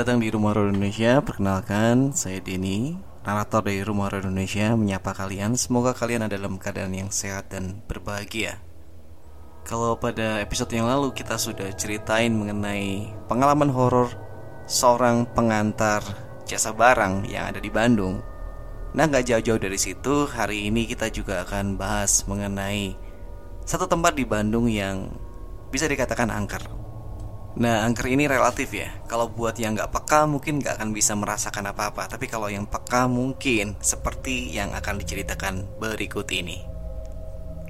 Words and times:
Datang 0.00 0.16
di 0.16 0.32
Rumah 0.32 0.56
Horor 0.56 0.72
Indonesia. 0.72 1.20
Perkenalkan, 1.20 2.16
saya 2.16 2.40
Denny, 2.40 2.96
narator 3.20 3.60
dari 3.68 3.84
Rumah 3.84 4.08
Horor 4.08 4.24
Indonesia 4.24 4.72
menyapa 4.72 5.12
kalian. 5.12 5.60
Semoga 5.60 5.92
kalian 5.92 6.24
ada 6.24 6.40
dalam 6.40 6.56
keadaan 6.56 6.96
yang 6.96 7.12
sehat 7.12 7.52
dan 7.52 7.84
berbahagia. 7.84 8.64
Kalau 9.68 10.00
pada 10.00 10.40
episode 10.40 10.72
yang 10.72 10.88
lalu 10.88 11.12
kita 11.12 11.36
sudah 11.36 11.68
ceritain 11.76 12.32
mengenai 12.32 13.12
pengalaman 13.28 13.68
horor 13.68 14.08
seorang 14.64 15.28
pengantar 15.36 16.00
jasa 16.48 16.72
barang 16.72 17.28
yang 17.28 17.52
ada 17.52 17.60
di 17.60 17.68
Bandung. 17.68 18.24
Nah, 18.96 19.04
nggak 19.04 19.28
jauh-jauh 19.28 19.60
dari 19.60 19.76
situ, 19.76 20.24
hari 20.24 20.72
ini 20.72 20.88
kita 20.88 21.12
juga 21.12 21.44
akan 21.44 21.76
bahas 21.76 22.24
mengenai 22.24 22.96
satu 23.68 23.84
tempat 23.84 24.16
di 24.16 24.24
Bandung 24.24 24.64
yang 24.64 25.12
bisa 25.68 25.84
dikatakan 25.84 26.32
angker. 26.32 26.79
Nah, 27.58 27.82
angker 27.82 28.06
ini 28.06 28.30
relatif 28.30 28.70
ya. 28.70 28.94
Kalau 29.10 29.26
buat 29.26 29.58
yang 29.58 29.74
nggak 29.74 29.90
peka 29.90 30.30
mungkin 30.30 30.62
nggak 30.62 30.78
akan 30.78 30.94
bisa 30.94 31.18
merasakan 31.18 31.74
apa-apa. 31.74 32.06
Tapi 32.06 32.30
kalau 32.30 32.46
yang 32.46 32.70
peka 32.70 33.10
mungkin 33.10 33.74
seperti 33.82 34.54
yang 34.54 34.70
akan 34.70 35.02
diceritakan 35.02 35.66
berikut 35.82 36.30
ini. 36.30 36.62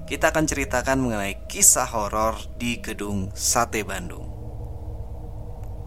Kita 0.05 0.35
akan 0.35 0.45
ceritakan 0.45 1.01
mengenai 1.01 1.49
kisah 1.49 1.89
horor 1.89 2.37
di 2.61 2.83
gedung 2.83 3.33
Sate 3.33 3.81
Bandung. 3.87 4.27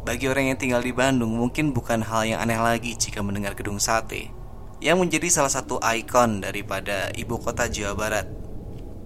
Bagi 0.03 0.28
orang 0.28 0.52
yang 0.52 0.59
tinggal 0.59 0.81
di 0.83 0.91
Bandung 0.91 1.31
mungkin 1.31 1.72
bukan 1.72 2.03
hal 2.03 2.28
yang 2.28 2.39
aneh 2.44 2.59
lagi 2.59 2.91
jika 3.00 3.23
mendengar 3.23 3.55
gedung 3.55 3.80
sate 3.80 4.44
yang 4.83 5.00
menjadi 5.00 5.31
salah 5.31 5.47
satu 5.47 5.80
ikon 5.80 6.44
daripada 6.44 7.07
ibu 7.16 7.39
kota 7.39 7.72
Jawa 7.72 7.95
Barat 7.95 8.28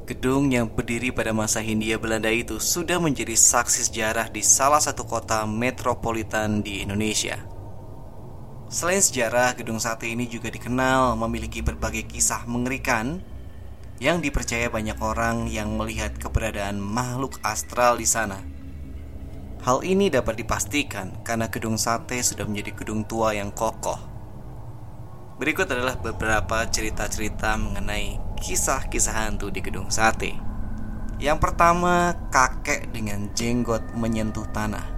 Gedung 0.08 0.48
yang 0.56 0.72
berdiri 0.72 1.12
pada 1.12 1.36
masa 1.36 1.60
Hindia 1.60 2.00
Belanda 2.00 2.32
itu 2.32 2.64
sudah 2.64 2.96
menjadi 2.96 3.36
saksi 3.36 3.92
sejarah 3.92 4.32
di 4.32 4.40
salah 4.40 4.80
satu 4.80 5.04
kota 5.04 5.44
metropolitan 5.44 6.64
di 6.64 6.80
Indonesia. 6.80 7.36
Selain 8.72 9.04
sejarah, 9.04 9.60
gedung 9.60 9.84
sate 9.84 10.08
ini 10.08 10.24
juga 10.32 10.48
dikenal 10.48 11.20
memiliki 11.20 11.60
berbagai 11.60 12.08
kisah 12.08 12.48
mengerikan 12.48 13.20
yang 14.00 14.24
dipercaya 14.24 14.72
banyak 14.72 14.96
orang 15.04 15.52
yang 15.52 15.76
melihat 15.76 16.16
keberadaan 16.16 16.80
makhluk 16.80 17.44
astral 17.44 18.00
di 18.00 18.08
sana. 18.08 18.40
Hal 19.68 19.84
ini 19.84 20.08
dapat 20.08 20.40
dipastikan 20.40 21.20
karena 21.28 21.52
gedung 21.52 21.76
sate 21.76 22.24
sudah 22.24 22.48
menjadi 22.48 22.80
gedung 22.80 23.04
tua 23.04 23.36
yang 23.36 23.52
kokoh. 23.52 24.00
Berikut 25.36 25.68
adalah 25.68 26.00
beberapa 26.00 26.64
cerita-cerita 26.64 27.60
mengenai 27.60 28.27
kisah-kisah 28.38 29.28
hantu 29.28 29.50
di 29.50 29.60
gedung 29.60 29.90
sate. 29.90 30.38
Yang 31.18 31.50
pertama, 31.50 32.14
kakek 32.30 32.94
dengan 32.94 33.34
jenggot 33.34 33.82
menyentuh 33.98 34.46
tanah. 34.54 34.98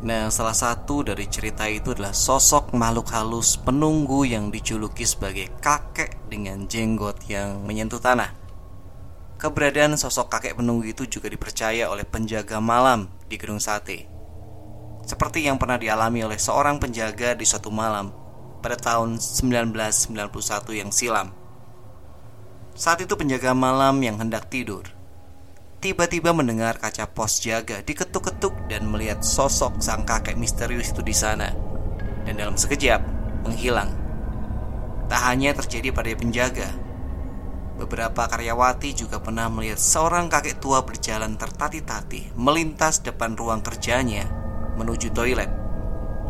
Nah, 0.00 0.32
salah 0.32 0.56
satu 0.56 1.04
dari 1.04 1.28
cerita 1.28 1.68
itu 1.68 1.92
adalah 1.92 2.16
sosok 2.16 2.72
makhluk 2.72 3.12
halus 3.12 3.60
penunggu 3.60 4.24
yang 4.24 4.48
dijuluki 4.48 5.04
sebagai 5.04 5.52
kakek 5.60 6.16
dengan 6.26 6.64
jenggot 6.66 7.20
yang 7.28 7.62
menyentuh 7.62 8.00
tanah. 8.00 8.32
Keberadaan 9.36 10.00
sosok 10.00 10.32
kakek 10.32 10.56
penunggu 10.56 10.88
itu 10.88 11.04
juga 11.04 11.28
dipercaya 11.28 11.88
oleh 11.92 12.08
penjaga 12.08 12.60
malam 12.60 13.12
di 13.28 13.36
gedung 13.36 13.60
sate. 13.60 14.08
Seperti 15.04 15.44
yang 15.44 15.56
pernah 15.56 15.80
dialami 15.80 16.24
oleh 16.24 16.36
seorang 16.36 16.76
penjaga 16.76 17.36
di 17.36 17.44
suatu 17.44 17.68
malam 17.72 18.12
pada 18.60 18.76
tahun 18.76 19.16
1991 19.16 20.28
yang 20.76 20.92
silam. 20.92 21.39
Saat 22.74 23.04
itu 23.04 23.14
penjaga 23.18 23.54
malam 23.54 24.02
yang 24.02 24.18
hendak 24.18 24.50
tidur 24.50 24.86
Tiba-tiba 25.80 26.36
mendengar 26.36 26.76
kaca 26.76 27.08
pos 27.08 27.40
jaga 27.40 27.80
diketuk-ketuk 27.80 28.68
dan 28.68 28.86
melihat 28.90 29.24
sosok 29.24 29.80
sang 29.80 30.04
kakek 30.04 30.36
misterius 30.36 30.92
itu 30.92 31.00
di 31.00 31.16
sana 31.16 31.50
Dan 32.28 32.36
dalam 32.36 32.54
sekejap 32.54 33.00
menghilang 33.48 33.90
Tak 35.08 35.20
hanya 35.30 35.56
terjadi 35.56 35.90
pada 35.90 36.12
penjaga 36.14 36.68
Beberapa 37.80 38.28
karyawati 38.28 38.92
juga 38.92 39.24
pernah 39.24 39.48
melihat 39.48 39.80
seorang 39.80 40.28
kakek 40.28 40.60
tua 40.60 40.84
berjalan 40.84 41.40
tertati-tati 41.40 42.36
melintas 42.36 43.00
depan 43.00 43.32
ruang 43.32 43.64
kerjanya 43.64 44.28
menuju 44.76 45.12
toilet. 45.16 45.48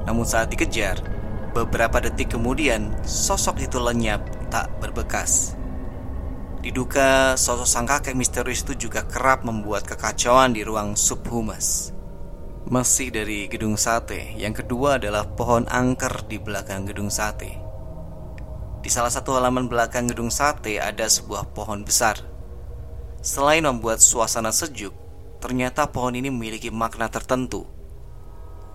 Namun 0.06 0.22
saat 0.22 0.50
dikejar, 0.50 1.02
beberapa 1.50 1.98
detik 1.98 2.34
kemudian 2.34 2.94
sosok 3.02 3.62
itu 3.66 3.82
lenyap 3.82 4.22
tak 4.50 4.70
berbekas. 4.78 5.58
Diduga 6.60 7.40
sosok 7.40 7.64
sang 7.64 7.88
kakek 7.88 8.12
misterius 8.12 8.60
itu 8.68 8.76
juga 8.88 9.08
kerap 9.08 9.48
membuat 9.48 9.88
kekacauan 9.88 10.52
di 10.52 10.60
ruang 10.60 10.92
subhumas. 10.92 11.96
Masih 12.68 13.08
dari 13.08 13.48
gedung 13.48 13.80
sate, 13.80 14.36
yang 14.36 14.52
kedua 14.52 15.00
adalah 15.00 15.24
pohon 15.24 15.64
angker 15.72 16.28
di 16.28 16.36
belakang 16.36 16.84
gedung 16.84 17.08
sate. 17.08 17.56
Di 18.84 18.92
salah 18.92 19.08
satu 19.08 19.40
halaman 19.40 19.72
belakang 19.72 20.12
gedung 20.12 20.28
sate 20.28 20.76
ada 20.76 21.08
sebuah 21.08 21.48
pohon 21.56 21.80
besar. 21.80 22.20
Selain 23.24 23.64
membuat 23.64 24.04
suasana 24.04 24.52
sejuk, 24.52 24.92
ternyata 25.40 25.88
pohon 25.88 26.12
ini 26.12 26.28
memiliki 26.28 26.68
makna 26.68 27.08
tertentu. 27.08 27.64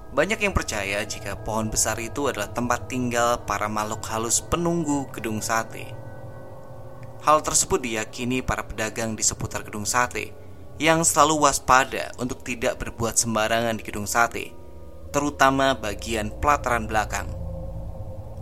Banyak 0.10 0.42
yang 0.42 0.58
percaya 0.58 1.06
jika 1.06 1.38
pohon 1.38 1.70
besar 1.70 2.02
itu 2.02 2.34
adalah 2.34 2.50
tempat 2.50 2.90
tinggal 2.90 3.46
para 3.46 3.70
makhluk 3.70 4.02
halus 4.10 4.42
penunggu 4.42 5.06
gedung 5.14 5.38
sate. 5.38 6.05
Hal 7.26 7.42
tersebut 7.42 7.82
diyakini 7.82 8.46
para 8.46 8.62
pedagang 8.62 9.18
di 9.18 9.26
seputar 9.26 9.66
gedung 9.66 9.82
sate 9.82 10.30
yang 10.78 11.02
selalu 11.02 11.50
waspada 11.50 12.14
untuk 12.22 12.46
tidak 12.46 12.78
berbuat 12.78 13.18
sembarangan 13.18 13.82
di 13.82 13.84
gedung 13.88 14.06
sate, 14.06 14.54
terutama 15.10 15.74
bagian 15.74 16.30
pelataran 16.30 16.86
belakang. 16.86 17.26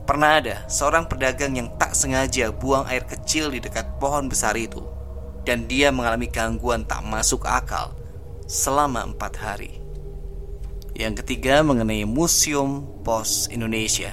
Pernah 0.04 0.32
ada 0.36 0.56
seorang 0.68 1.08
pedagang 1.08 1.56
yang 1.56 1.72
tak 1.80 1.96
sengaja 1.96 2.52
buang 2.52 2.84
air 2.92 3.08
kecil 3.08 3.56
di 3.56 3.64
dekat 3.64 3.88
pohon 4.04 4.28
besar 4.28 4.52
itu, 4.60 4.84
dan 5.48 5.64
dia 5.64 5.88
mengalami 5.88 6.28
gangguan 6.28 6.84
tak 6.84 7.08
masuk 7.08 7.48
akal 7.48 7.96
selama 8.52 9.08
empat 9.08 9.40
hari. 9.40 9.80
Yang 10.92 11.24
ketiga 11.24 11.64
mengenai 11.64 12.04
Museum 12.04 12.84
Pos 13.08 13.48
Indonesia. 13.48 14.12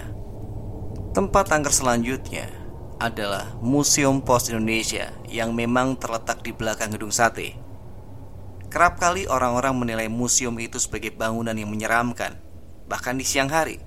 Tempat 1.10 1.50
angker 1.50 1.74
selanjutnya 1.74 2.59
adalah 3.00 3.56
Museum 3.64 4.20
Pos 4.20 4.52
Indonesia 4.52 5.08
yang 5.24 5.56
memang 5.56 5.96
terletak 5.96 6.44
di 6.44 6.52
belakang 6.52 6.92
gedung 6.92 7.08
sate. 7.08 7.56
Kerap 8.68 9.00
kali 9.00 9.24
orang-orang 9.24 9.74
menilai 9.74 10.06
museum 10.12 10.54
itu 10.60 10.76
sebagai 10.76 11.10
bangunan 11.10 11.56
yang 11.56 11.72
menyeramkan, 11.72 12.36
bahkan 12.86 13.16
di 13.16 13.24
siang 13.24 13.48
hari. 13.48 13.80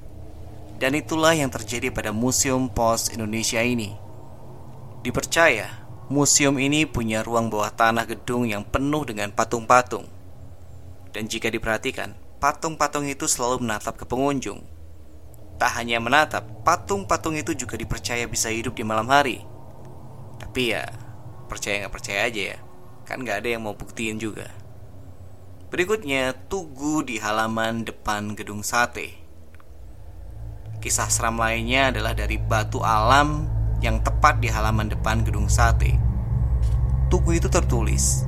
Dan 0.82 0.98
itulah 0.98 1.32
yang 1.32 1.54
terjadi 1.54 1.94
pada 1.94 2.12
Museum 2.12 2.68
Pos 2.68 3.14
Indonesia 3.14 3.62
ini. 3.62 3.94
Dipercaya, 5.06 5.86
museum 6.10 6.58
ini 6.58 6.84
punya 6.90 7.22
ruang 7.22 7.48
bawah 7.48 7.72
tanah 7.72 8.10
gedung 8.10 8.50
yang 8.50 8.66
penuh 8.66 9.06
dengan 9.08 9.32
patung-patung. 9.32 10.10
Dan 11.14 11.30
jika 11.30 11.48
diperhatikan, 11.54 12.18
patung-patung 12.42 13.08
itu 13.08 13.30
selalu 13.30 13.64
menatap 13.64 13.96
ke 13.96 14.04
pengunjung 14.10 14.73
Tak 15.62 15.72
hanya 15.80 16.02
menatap, 16.02 16.44
patung-patung 16.66 17.38
itu 17.38 17.54
juga 17.54 17.78
dipercaya 17.78 18.26
bisa 18.26 18.50
hidup 18.50 18.76
di 18.76 18.84
malam 18.84 19.08
hari. 19.08 19.42
Tapi 20.42 20.76
ya, 20.76 20.86
percaya 21.48 21.86
nggak 21.86 21.94
percaya 21.94 22.20
aja 22.28 22.42
ya. 22.56 22.58
Kan 23.06 23.24
nggak 23.24 23.44
ada 23.44 23.50
yang 23.54 23.64
mau 23.64 23.78
buktiin 23.78 24.18
juga. 24.18 24.50
Berikutnya, 25.74 26.38
tugu 26.50 27.02
di 27.02 27.18
halaman 27.18 27.82
depan 27.82 28.38
gedung 28.38 28.62
sate. 28.62 29.18
Kisah 30.84 31.10
seram 31.10 31.40
lainnya 31.40 31.96
adalah 31.96 32.14
dari 32.14 32.38
batu 32.38 32.84
alam 32.84 33.48
yang 33.82 34.04
tepat 34.04 34.38
di 34.44 34.52
halaman 34.52 34.92
depan 34.92 35.26
gedung 35.26 35.48
sate. 35.50 35.98
Tugu 37.10 37.38
itu 37.40 37.50
tertulis, 37.50 38.26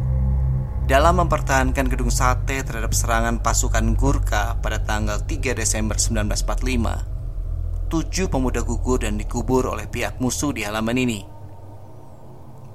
dalam 0.86 1.18
mempertahankan 1.18 1.90
gedung 1.90 2.14
sate 2.14 2.62
terhadap 2.62 2.94
serangan 2.94 3.42
pasukan 3.42 3.98
Gurkha 3.98 4.62
pada 4.62 4.78
tanggal 4.86 5.18
3 5.18 5.58
Desember 5.58 5.98
1945, 5.98 7.15
tujuh 7.86 8.28
pemuda 8.34 8.66
gugur 8.66 9.06
dan 9.06 9.22
dikubur 9.22 9.70
oleh 9.70 9.86
pihak 9.86 10.18
musuh 10.18 10.50
di 10.50 10.66
halaman 10.66 10.98
ini. 10.98 11.22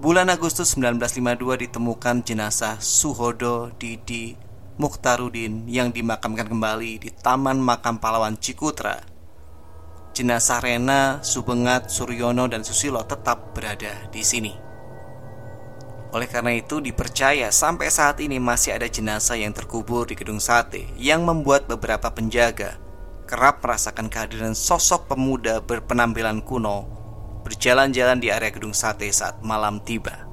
Bulan 0.00 0.32
Agustus 0.32 0.72
1952 0.78 1.68
ditemukan 1.68 2.24
jenazah 2.24 2.80
Suhodo 2.80 3.68
Didi 3.76 4.32
Mukhtarudin 4.80 5.68
yang 5.68 5.92
dimakamkan 5.92 6.48
kembali 6.48 7.04
di 7.04 7.12
Taman 7.12 7.60
Makam 7.60 8.00
Pahlawan 8.00 8.40
Cikutra. 8.40 8.96
Jenazah 10.16 10.64
Rena, 10.64 11.20
Subengat, 11.20 11.92
Suryono, 11.92 12.48
dan 12.48 12.64
Susilo 12.64 13.04
tetap 13.04 13.52
berada 13.52 13.92
di 14.08 14.24
sini. 14.24 14.56
Oleh 16.16 16.26
karena 16.26 16.56
itu 16.56 16.80
dipercaya 16.80 17.52
sampai 17.52 17.92
saat 17.92 18.18
ini 18.24 18.40
masih 18.40 18.80
ada 18.80 18.88
jenazah 18.88 19.36
yang 19.36 19.52
terkubur 19.52 20.08
di 20.08 20.16
gedung 20.16 20.40
sate 20.40 20.88
yang 20.96 21.22
membuat 21.28 21.68
beberapa 21.68 22.10
penjaga 22.10 22.89
kerap 23.30 23.62
merasakan 23.62 24.10
kehadiran 24.10 24.58
sosok 24.58 25.06
pemuda 25.06 25.62
berpenampilan 25.62 26.42
kuno 26.42 26.90
berjalan-jalan 27.46 28.18
di 28.18 28.34
area 28.34 28.50
gedung 28.50 28.74
sate 28.74 29.06
saat 29.14 29.38
malam 29.46 29.78
tiba. 29.78 30.26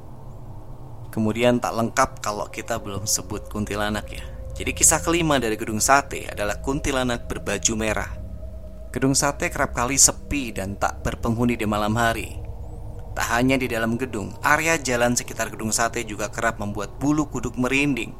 Kemudian 1.13 1.61
tak 1.61 1.77
lengkap 1.77 2.25
kalau 2.25 2.49
kita 2.49 2.81
belum 2.81 3.05
sebut 3.05 3.45
kuntilanak 3.53 4.09
ya. 4.09 4.25
Jadi 4.57 4.73
kisah 4.73 5.05
kelima 5.05 5.37
dari 5.37 5.53
gedung 5.53 5.77
sate 5.77 6.25
adalah 6.25 6.57
kuntilanak 6.65 7.29
berbaju 7.29 7.73
merah 7.77 8.11
Gedung 8.89 9.13
sate 9.13 9.53
kerap 9.53 9.77
kali 9.77 9.93
sepi 9.93 10.49
dan 10.49 10.73
tak 10.73 11.05
berpenghuni 11.05 11.53
di 11.53 11.69
malam 11.69 11.93
hari. 11.93 12.33
Tak 13.13 13.29
hanya 13.29 13.53
di 13.53 13.69
dalam 13.69 13.93
gedung, 13.93 14.33
area 14.41 14.73
jalan 14.73 15.13
sekitar 15.13 15.53
gedung 15.53 15.69
sate 15.69 16.01
juga 16.01 16.33
kerap 16.33 16.57
membuat 16.57 16.97
bulu 16.97 17.29
kuduk 17.29 17.53
merinding 17.61 18.17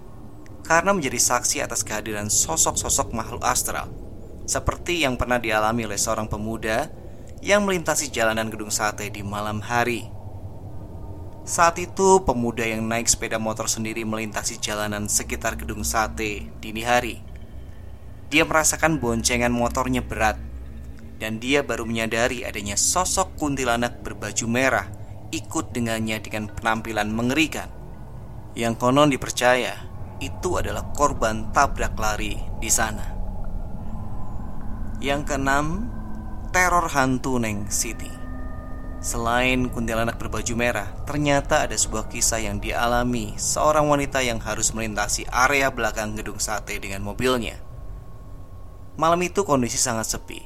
karena 0.62 0.94
menjadi 0.94 1.18
saksi 1.18 1.66
atas 1.66 1.82
kehadiran 1.82 2.30
sosok-sosok 2.30 3.10
makhluk 3.10 3.42
astral 3.42 3.90
seperti 4.48 5.04
yang 5.04 5.20
pernah 5.20 5.38
dialami 5.38 5.84
oleh 5.84 6.00
seorang 6.00 6.32
pemuda 6.32 6.88
yang 7.44 7.68
melintasi 7.68 8.10
jalanan 8.10 8.48
gedung 8.48 8.72
sate 8.72 9.12
di 9.12 9.22
malam 9.22 9.60
hari. 9.60 10.08
Saat 11.48 11.80
itu, 11.80 12.24
pemuda 12.24 12.64
yang 12.64 12.88
naik 12.88 13.08
sepeda 13.08 13.40
motor 13.40 13.68
sendiri 13.68 14.04
melintasi 14.04 14.60
jalanan 14.60 15.08
sekitar 15.08 15.60
gedung 15.60 15.84
sate 15.84 16.48
dini 16.60 16.84
hari. 16.84 17.24
Dia 18.28 18.44
merasakan 18.44 19.00
boncengan 19.00 19.52
motornya 19.52 20.04
berat 20.04 20.36
dan 21.18 21.40
dia 21.40 21.64
baru 21.64 21.88
menyadari 21.88 22.44
adanya 22.44 22.76
sosok 22.76 23.40
kuntilanak 23.40 24.04
berbaju 24.04 24.46
merah 24.48 24.88
ikut 25.32 25.72
dengannya 25.72 26.20
dengan 26.20 26.52
penampilan 26.52 27.08
mengerikan. 27.12 27.72
Yang 28.56 28.74
konon 28.80 29.12
dipercaya 29.12 29.76
itu 30.20 30.60
adalah 30.60 30.92
korban 30.92 31.52
tabrak 31.56 31.96
lari 31.96 32.36
di 32.60 32.68
sana. 32.68 33.17
Yang 34.98 35.30
keenam, 35.30 35.94
teror 36.50 36.90
hantu 36.90 37.38
Neng 37.38 37.70
City. 37.70 38.10
Selain 38.98 39.70
kuntilanak 39.70 40.18
berbaju 40.18 40.58
merah, 40.58 40.90
ternyata 41.06 41.70
ada 41.70 41.78
sebuah 41.78 42.10
kisah 42.10 42.42
yang 42.42 42.58
dialami 42.58 43.38
seorang 43.38 43.86
wanita 43.86 44.26
yang 44.26 44.42
harus 44.42 44.74
melintasi 44.74 45.30
area 45.30 45.70
belakang 45.70 46.18
gedung 46.18 46.42
sate 46.42 46.82
dengan 46.82 47.06
mobilnya. 47.06 47.62
Malam 48.98 49.22
itu 49.22 49.46
kondisi 49.46 49.78
sangat 49.78 50.10
sepi, 50.18 50.42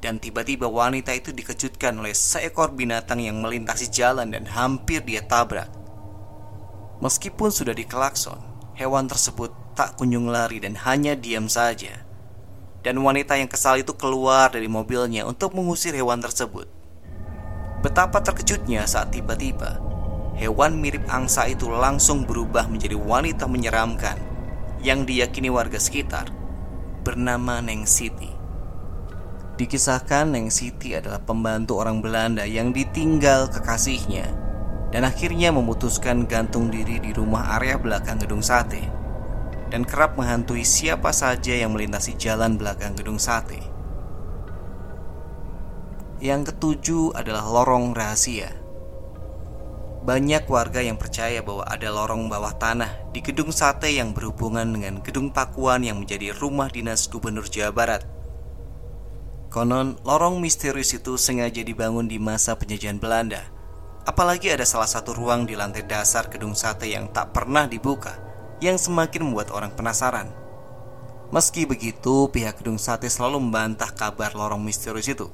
dan 0.00 0.16
tiba-tiba 0.16 0.64
wanita 0.64 1.12
itu 1.12 1.36
dikejutkan 1.36 1.92
oleh 2.00 2.16
seekor 2.16 2.72
binatang 2.72 3.20
yang 3.20 3.44
melintasi 3.44 3.92
jalan 3.92 4.32
dan 4.32 4.48
hampir 4.48 5.04
dia 5.04 5.20
tabrak. 5.28 5.68
Meskipun 7.04 7.52
sudah 7.52 7.76
dikelakson, 7.76 8.40
hewan 8.80 9.12
tersebut 9.12 9.52
tak 9.76 10.00
kunjung 10.00 10.32
lari 10.32 10.56
dan 10.56 10.72
hanya 10.88 11.12
diam 11.12 11.52
saja. 11.52 12.03
Dan 12.84 13.00
wanita 13.00 13.40
yang 13.40 13.48
kesal 13.48 13.80
itu 13.80 13.96
keluar 13.96 14.52
dari 14.52 14.68
mobilnya 14.68 15.24
untuk 15.24 15.56
mengusir 15.56 15.96
hewan 15.96 16.20
tersebut. 16.20 16.68
Betapa 17.80 18.20
terkejutnya 18.20 18.84
saat 18.84 19.12
tiba-tiba 19.12 19.80
hewan 20.36 20.76
mirip 20.82 21.08
angsa 21.08 21.48
itu 21.48 21.70
langsung 21.70 22.28
berubah 22.28 22.68
menjadi 22.68 22.98
wanita 22.98 23.48
menyeramkan 23.48 24.20
yang 24.84 25.08
diyakini 25.08 25.48
warga 25.48 25.80
sekitar 25.80 26.28
bernama 27.04 27.64
Neng 27.64 27.88
Siti. 27.88 28.28
Dikisahkan 29.54 30.34
Neng 30.34 30.50
Siti 30.50 30.92
adalah 30.92 31.22
pembantu 31.22 31.80
orang 31.80 32.02
Belanda 32.04 32.42
yang 32.44 32.74
ditinggal 32.74 33.48
kekasihnya 33.48 34.26
dan 34.90 35.06
akhirnya 35.06 35.54
memutuskan 35.54 36.26
gantung 36.26 36.68
diri 36.68 36.98
di 36.98 37.14
rumah 37.14 37.56
area 37.60 37.78
belakang 37.78 38.18
gedung 38.18 38.42
sate 38.42 39.03
dan 39.74 39.82
kerap 39.82 40.14
menghantui 40.14 40.62
siapa 40.62 41.10
saja 41.10 41.50
yang 41.50 41.74
melintasi 41.74 42.14
jalan 42.14 42.54
belakang 42.54 42.94
gedung 42.94 43.18
sate. 43.18 43.58
Yang 46.22 46.54
ketujuh 46.54 47.18
adalah 47.18 47.42
lorong 47.42 47.90
rahasia. 47.90 48.54
Banyak 50.06 50.46
warga 50.46 50.78
yang 50.78 50.94
percaya 50.94 51.42
bahwa 51.42 51.66
ada 51.66 51.90
lorong 51.90 52.30
bawah 52.30 52.54
tanah 52.54 53.10
di 53.10 53.18
gedung 53.18 53.50
sate 53.50 53.90
yang 53.90 54.14
berhubungan 54.14 54.70
dengan 54.70 55.02
gedung 55.02 55.34
Pakuan 55.34 55.82
yang 55.82 56.06
menjadi 56.06 56.30
rumah 56.38 56.70
dinas 56.70 57.10
Gubernur 57.10 57.50
Jawa 57.50 57.74
Barat. 57.74 58.06
Konon, 59.50 59.98
lorong 60.06 60.38
misterius 60.38 60.94
itu 60.94 61.18
sengaja 61.18 61.66
dibangun 61.66 62.06
di 62.06 62.22
masa 62.22 62.54
penjajahan 62.54 63.02
Belanda. 63.02 63.42
Apalagi 64.06 64.54
ada 64.54 64.62
salah 64.62 64.86
satu 64.86 65.18
ruang 65.18 65.50
di 65.50 65.58
lantai 65.58 65.82
dasar 65.82 66.30
gedung 66.30 66.54
sate 66.54 66.94
yang 66.94 67.10
tak 67.10 67.34
pernah 67.34 67.66
dibuka, 67.66 68.23
yang 68.64 68.80
semakin 68.80 69.28
membuat 69.28 69.52
orang 69.52 69.76
penasaran. 69.76 70.32
Meski 71.28 71.68
begitu, 71.68 72.32
pihak 72.32 72.64
gedung 72.64 72.80
sate 72.80 73.10
selalu 73.12 73.44
membantah 73.44 73.92
kabar 73.92 74.32
lorong 74.32 74.64
misterius 74.64 75.12
itu. 75.12 75.28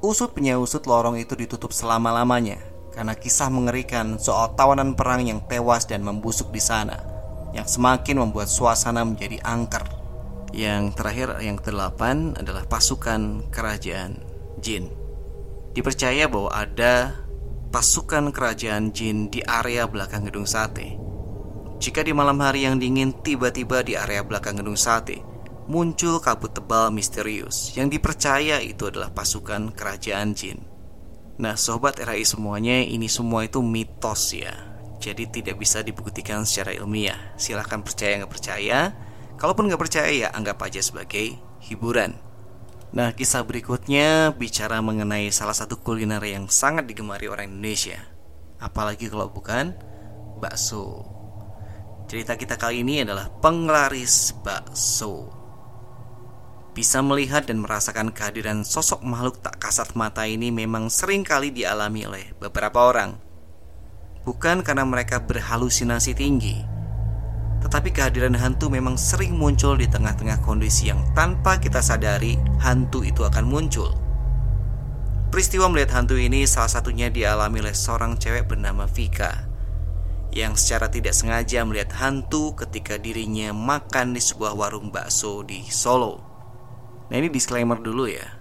Usut 0.00 0.32
penyausut 0.32 0.88
lorong 0.88 1.20
itu 1.20 1.36
ditutup 1.36 1.72
selama-lamanya 1.72 2.56
karena 2.96 3.12
kisah 3.12 3.52
mengerikan 3.52 4.16
soal 4.16 4.56
tawanan 4.56 4.96
perang 4.96 5.24
yang 5.28 5.44
tewas 5.44 5.84
dan 5.84 6.00
membusuk 6.00 6.48
di 6.48 6.62
sana 6.62 6.96
yang 7.52 7.68
semakin 7.68 8.24
membuat 8.24 8.48
suasana 8.48 9.04
menjadi 9.04 9.40
angker. 9.44 9.84
Yang 10.56 10.96
terakhir 10.96 11.28
yang 11.44 11.60
kedelapan 11.60 12.32
adalah 12.38 12.64
pasukan 12.64 13.52
kerajaan 13.52 14.24
jin. 14.60 14.88
Dipercaya 15.76 16.30
bahwa 16.32 16.48
ada 16.54 17.26
pasukan 17.68 18.32
kerajaan 18.32 18.94
jin 18.96 19.28
di 19.28 19.44
area 19.44 19.84
belakang 19.84 20.24
gedung 20.24 20.48
sate. 20.48 21.05
Jika 21.76 22.00
di 22.00 22.16
malam 22.16 22.40
hari 22.40 22.64
yang 22.64 22.80
dingin 22.80 23.12
tiba-tiba 23.12 23.84
di 23.84 23.94
area 23.94 24.24
belakang 24.24 24.58
gedung 24.58 24.80
sate 24.80 25.36
muncul 25.66 26.22
kabut 26.22 26.54
tebal 26.54 26.94
misterius 26.94 27.74
yang 27.74 27.90
dipercaya 27.90 28.62
itu 28.62 28.86
adalah 28.86 29.10
pasukan 29.10 29.74
kerajaan 29.74 30.32
jin. 30.32 30.62
Nah, 31.36 31.58
sobat 31.58 32.00
RAI 32.00 32.24
semuanya, 32.24 32.80
ini 32.80 33.12
semua 33.12 33.44
itu 33.44 33.60
mitos 33.60 34.32
ya. 34.32 34.54
Jadi 34.96 35.28
tidak 35.28 35.60
bisa 35.60 35.84
dibuktikan 35.84 36.48
secara 36.48 36.72
ilmiah. 36.72 37.36
Silahkan 37.36 37.84
percaya 37.84 38.24
nggak 38.24 38.32
percaya. 38.32 38.78
Kalaupun 39.36 39.68
nggak 39.68 39.82
percaya 39.82 40.08
ya 40.08 40.28
anggap 40.32 40.64
aja 40.64 40.80
sebagai 40.80 41.36
hiburan. 41.60 42.16
Nah, 42.96 43.12
kisah 43.12 43.44
berikutnya 43.44 44.32
bicara 44.32 44.80
mengenai 44.80 45.28
salah 45.28 45.52
satu 45.52 45.76
kuliner 45.76 46.24
yang 46.24 46.48
sangat 46.48 46.88
digemari 46.88 47.28
orang 47.28 47.52
Indonesia. 47.52 48.00
Apalagi 48.56 49.12
kalau 49.12 49.28
bukan 49.28 49.76
bakso. 50.40 51.15
Cerita 52.06 52.38
kita 52.38 52.54
kali 52.54 52.86
ini 52.86 53.02
adalah 53.02 53.26
penglaris 53.42 54.30
bakso 54.46 55.36
bisa 56.76 57.00
melihat 57.00 57.48
dan 57.48 57.64
merasakan 57.64 58.12
kehadiran 58.12 58.60
sosok 58.60 59.00
makhluk 59.00 59.40
tak 59.40 59.56
kasat 59.56 59.96
mata 59.96 60.28
ini 60.28 60.52
memang 60.52 60.92
sering 60.92 61.24
kali 61.24 61.48
dialami 61.48 62.04
oleh 62.04 62.36
beberapa 62.36 62.92
orang. 62.92 63.16
Bukan 64.28 64.60
karena 64.60 64.84
mereka 64.84 65.24
berhalusinasi 65.24 66.12
tinggi, 66.12 66.60
tetapi 67.64 67.96
kehadiran 67.96 68.36
hantu 68.36 68.68
memang 68.68 69.00
sering 69.00 69.32
muncul 69.32 69.72
di 69.80 69.88
tengah-tengah 69.88 70.44
kondisi 70.44 70.92
yang 70.92 71.00
tanpa 71.16 71.56
kita 71.56 71.80
sadari 71.80 72.36
hantu 72.60 73.08
itu 73.08 73.24
akan 73.24 73.48
muncul. 73.48 73.96
Peristiwa 75.32 75.72
melihat 75.72 75.96
hantu 75.96 76.20
ini 76.20 76.44
salah 76.44 76.68
satunya 76.68 77.08
dialami 77.08 77.64
oleh 77.64 77.72
seorang 77.72 78.20
cewek 78.20 78.52
bernama 78.52 78.84
Vika 78.84 79.45
yang 80.36 80.52
secara 80.52 80.92
tidak 80.92 81.16
sengaja 81.16 81.64
melihat 81.64 81.96
hantu 81.96 82.52
ketika 82.52 83.00
dirinya 83.00 83.56
makan 83.56 84.12
di 84.12 84.20
sebuah 84.20 84.52
warung 84.52 84.92
bakso 84.92 85.40
di 85.40 85.64
Solo. 85.72 86.20
Nah 87.08 87.16
ini 87.16 87.32
disclaimer 87.32 87.80
dulu 87.80 88.04
ya. 88.04 88.36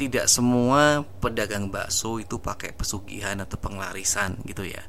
Tidak 0.00 0.24
semua 0.24 1.04
pedagang 1.20 1.68
bakso 1.68 2.16
itu 2.16 2.40
pakai 2.40 2.72
pesugihan 2.72 3.36
atau 3.44 3.60
penglarisan 3.60 4.40
gitu 4.48 4.64
ya. 4.64 4.80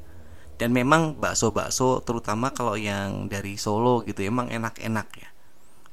Dan 0.56 0.72
memang 0.72 1.20
bakso-bakso 1.20 2.00
terutama 2.08 2.56
kalau 2.56 2.80
yang 2.80 3.28
dari 3.28 3.60
Solo 3.60 4.08
gitu 4.08 4.24
emang 4.24 4.48
enak-enak 4.48 5.08
ya. 5.20 5.30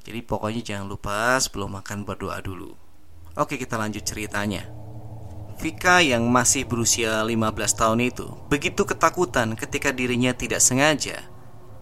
Jadi 0.07 0.23
pokoknya 0.23 0.61
jangan 0.63 0.87
lupa 0.87 1.35
sebelum 1.35 1.83
makan 1.83 2.07
berdoa 2.07 2.39
dulu. 2.39 2.71
Oke 3.35 3.59
kita 3.59 3.75
lanjut 3.75 4.07
ceritanya 4.07 4.84
Vika 5.55 6.03
yang 6.03 6.27
masih 6.27 6.67
berusia 6.67 7.23
15 7.23 7.31
tahun 7.79 7.99
itu 8.03 8.27
begitu 8.51 8.83
ketakutan 8.83 9.55
ketika 9.55 9.95
dirinya 9.95 10.35
tidak 10.35 10.59
sengaja 10.59 11.23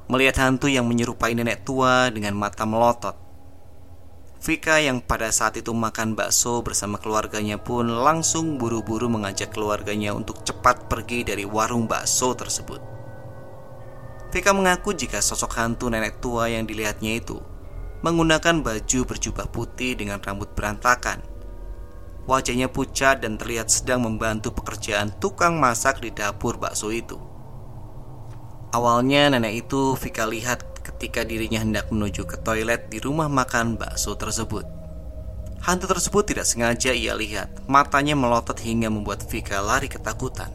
melihat 0.06 0.46
hantu 0.46 0.70
yang 0.70 0.86
menyerupai 0.86 1.34
nenek 1.34 1.65
tua 1.65 2.13
dengan 2.13 2.38
mata 2.38 2.70
melotot 2.70 3.24
Vika 4.44 4.75
yang 4.75 5.00
pada 5.00 5.32
saat 5.32 5.56
itu 5.56 5.72
makan 5.72 6.20
bakso 6.20 6.60
bersama 6.60 7.00
keluarganya 7.00 7.56
pun 7.56 7.88
langsung 7.88 8.60
buru-buru 8.60 9.08
mengajak 9.08 9.56
keluarganya 9.56 10.12
untuk 10.12 10.44
cepat 10.44 10.92
pergi 10.92 11.24
dari 11.24 11.48
warung 11.48 11.88
bakso 11.88 12.36
tersebut. 12.36 12.84
Vika 14.36 14.51
mengaku 14.51 14.92
jika 15.00 15.24
sosok 15.24 15.56
hantu 15.56 15.88
nenek 15.88 16.20
tua 16.20 16.51
yang 16.51 16.68
dilihatnya 16.68 17.24
itu 17.24 17.39
menggunakan 18.03 18.60
baju 18.60 19.00
berjubah 19.08 19.48
putih 19.48 19.96
dengan 19.96 20.20
rambut 20.20 20.51
berantakan. 20.51 21.24
Wajahnya 22.24 22.72
pucat 22.72 23.20
dan 23.20 23.36
terlihat 23.36 23.68
sedang 23.68 24.08
membantu 24.08 24.56
pekerjaan 24.56 25.12
tukang 25.20 25.60
masak 25.60 26.00
di 26.00 26.08
dapur 26.08 26.56
bakso 26.56 26.88
itu. 26.88 27.20
Awalnya 28.72 29.36
nenek 29.36 29.68
itu 29.68 29.94
Vika 30.00 30.24
lihat 30.24 30.63
ketika 30.82 31.27
dirinya 31.27 31.60
hendak 31.60 31.92
menuju 31.92 32.24
ke 32.24 32.39
toilet 32.39 32.88
di 32.88 33.03
rumah 33.03 33.27
makan 33.27 33.75
bakso 33.75 34.15
tersebut. 34.15 34.63
Hantu 35.63 35.88
tersebut 35.88 36.24
tidak 36.27 36.48
sengaja 36.48 36.92
ia 36.92 37.15
lihat, 37.15 37.63
matanya 37.72 38.15
melotot 38.15 38.56
hingga 38.60 38.88
membuat 38.88 39.24
Vika 39.27 39.60
lari 39.60 39.92
ketakutan. 39.92 40.51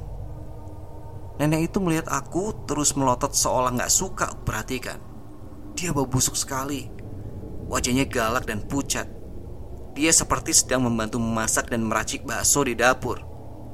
Nenek 1.37 1.73
itu 1.73 1.79
melihat 1.85 2.09
aku 2.09 2.65
terus 2.65 2.97
melotot 2.97 3.33
seolah 3.33 3.77
nggak 3.77 3.93
suka 3.93 4.33
perhatikan. 4.43 5.01
Dia 5.77 5.93
bau 5.95 6.05
busuk 6.09 6.35
sekali, 6.35 6.91
wajahnya 7.69 8.09
galak 8.09 8.49
dan 8.49 8.65
pucat. 8.65 9.18
Dia 9.99 10.15
seperti 10.15 10.55
sedang 10.55 10.87
membantu 10.87 11.19
memasak 11.19 11.75
dan 11.75 11.83
meracik 11.83 12.23
bakso 12.23 12.63
di 12.63 12.79
dapur. 12.79 13.19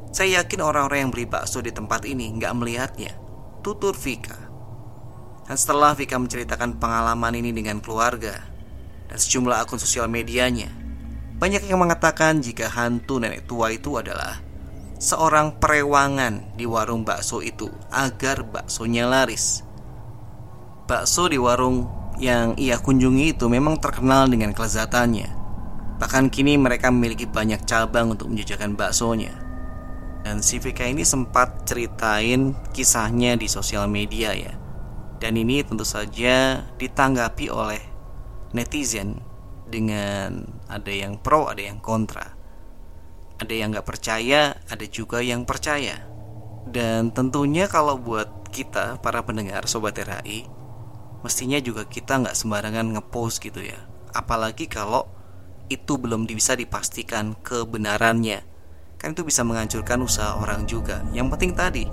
Saya 0.08 0.40
yakin 0.40 0.64
orang-orang 0.64 1.04
yang 1.04 1.12
beli 1.12 1.28
bakso 1.28 1.60
di 1.60 1.68
tempat 1.68 2.08
ini 2.08 2.32
nggak 2.40 2.56
melihatnya. 2.56 3.12
Tutur 3.60 3.92
Vika. 3.92 4.48
Dan 5.44 5.56
setelah 5.60 5.92
Vika 5.92 6.16
menceritakan 6.16 6.80
pengalaman 6.80 7.36
ini 7.36 7.52
dengan 7.52 7.76
keluarga 7.84 8.40
dan 9.04 9.20
sejumlah 9.20 9.68
akun 9.68 9.76
sosial 9.76 10.08
medianya, 10.08 10.72
banyak 11.36 11.68
yang 11.68 11.84
mengatakan 11.84 12.40
jika 12.40 12.72
hantu 12.72 13.20
nenek 13.20 13.44
tua 13.44 13.68
itu 13.68 14.00
adalah 14.00 14.40
seorang 14.96 15.60
perewangan 15.60 16.56
di 16.56 16.64
warung 16.64 17.04
bakso 17.04 17.44
itu 17.44 17.68
agar 17.92 18.48
baksonya 18.48 19.04
laris. 19.04 19.60
Bakso 20.88 21.28
di 21.28 21.36
warung 21.36 21.84
yang 22.16 22.56
ia 22.56 22.80
kunjungi 22.80 23.36
itu 23.36 23.44
memang 23.52 23.76
terkenal 23.76 24.24
dengan 24.24 24.56
kelezatannya. 24.56 25.43
Bahkan 25.98 26.30
kini 26.30 26.58
mereka 26.58 26.90
memiliki 26.90 27.24
banyak 27.28 27.62
cabang 27.64 28.14
untuk 28.14 28.30
menjajakan 28.30 28.74
baksonya. 28.74 29.34
Dan 30.24 30.40
si 30.40 30.56
VK 30.56 30.96
ini 30.96 31.04
sempat 31.04 31.68
ceritain 31.68 32.56
kisahnya 32.72 33.36
di 33.36 33.46
sosial 33.46 33.86
media 33.86 34.32
ya. 34.32 34.56
Dan 35.20 35.38
ini 35.38 35.62
tentu 35.62 35.84
saja 35.86 36.64
ditanggapi 36.80 37.46
oleh 37.52 37.80
netizen 38.56 39.20
dengan 39.68 40.48
ada 40.66 40.90
yang 40.90 41.20
pro, 41.20 41.46
ada 41.46 41.60
yang 41.60 41.78
kontra. 41.78 42.34
Ada 43.38 43.52
yang 43.52 43.74
nggak 43.74 43.86
percaya, 43.86 44.56
ada 44.66 44.84
juga 44.88 45.20
yang 45.20 45.44
percaya. 45.44 46.02
Dan 46.64 47.12
tentunya 47.12 47.68
kalau 47.68 48.00
buat 48.00 48.48
kita 48.48 49.02
para 49.04 49.20
pendengar 49.26 49.68
Sobat 49.68 49.98
RHI, 49.98 50.48
mestinya 51.20 51.58
juga 51.60 51.84
kita 51.84 52.24
nggak 52.24 52.36
sembarangan 52.38 52.96
ngepost 52.96 53.44
gitu 53.44 53.60
ya. 53.60 53.76
Apalagi 54.14 54.70
kalau 54.70 55.10
itu 55.72 55.96
belum 55.96 56.28
bisa 56.28 56.52
dipastikan 56.56 57.36
kebenarannya. 57.40 58.44
Kan 59.00 59.16
itu 59.16 59.24
bisa 59.24 59.44
menghancurkan 59.44 60.00
usaha 60.04 60.36
orang 60.36 60.68
juga. 60.68 61.04
Yang 61.12 61.36
penting 61.36 61.52
tadi 61.56 61.84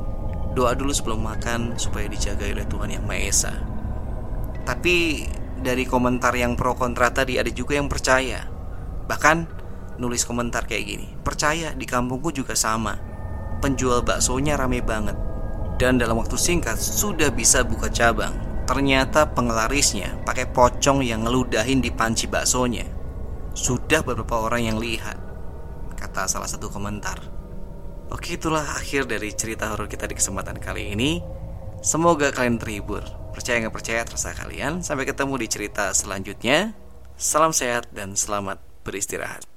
doa 0.52 0.76
dulu 0.76 0.92
sebelum 0.92 1.24
makan 1.24 1.80
supaya 1.80 2.12
dijaga 2.12 2.48
oleh 2.48 2.68
Tuhan 2.68 2.90
yang 2.92 3.04
Maha 3.08 3.24
Esa. 3.24 3.54
Tapi 4.68 5.28
dari 5.62 5.88
komentar 5.88 6.36
yang 6.36 6.60
pro 6.60 6.76
kontra 6.76 7.12
tadi 7.12 7.40
ada 7.40 7.52
juga 7.52 7.80
yang 7.80 7.88
percaya. 7.88 8.48
Bahkan 9.08 9.38
nulis 10.00 10.24
komentar 10.24 10.66
kayak 10.66 10.84
gini 10.88 11.08
percaya 11.24 11.72
di 11.72 11.88
kampungku 11.88 12.36
juga 12.36 12.56
sama. 12.56 13.00
Penjual 13.64 14.04
baksonya 14.04 14.60
rame 14.60 14.84
banget. 14.84 15.16
Dan 15.80 15.98
dalam 15.98 16.20
waktu 16.20 16.38
singkat 16.38 16.78
sudah 16.78 17.34
bisa 17.34 17.66
buka 17.66 17.90
cabang. 17.90 18.36
Ternyata 18.70 19.34
penglarisnya 19.34 20.22
pakai 20.24 20.48
pocong 20.48 21.04
yang 21.04 21.26
ngeludahin 21.26 21.82
di 21.84 21.92
panci 21.92 22.30
baksonya 22.30 22.91
sudah 23.52 24.02
beberapa 24.04 24.40
orang 24.40 24.72
yang 24.72 24.78
lihat, 24.80 25.20
kata 26.00 26.28
salah 26.28 26.48
satu 26.48 26.72
komentar. 26.72 27.20
Oke, 28.12 28.36
itulah 28.36 28.64
akhir 28.76 29.08
dari 29.08 29.32
cerita 29.32 29.72
horor 29.72 29.88
kita 29.88 30.08
di 30.08 30.16
kesempatan 30.16 30.60
kali 30.60 30.92
ini. 30.92 31.24
Semoga 31.80 32.32
kalian 32.36 32.60
terhibur. 32.60 33.02
Percaya 33.32 33.64
nggak 33.64 33.76
percaya 33.76 34.04
terserah 34.04 34.36
kalian. 34.36 34.84
Sampai 34.84 35.08
ketemu 35.08 35.40
di 35.40 35.48
cerita 35.48 35.96
selanjutnya. 35.96 36.76
Salam 37.16 37.56
sehat 37.56 37.88
dan 37.96 38.20
selamat 38.20 38.60
beristirahat. 38.84 39.51